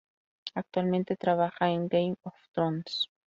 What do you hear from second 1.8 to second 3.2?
"Game of Thrones".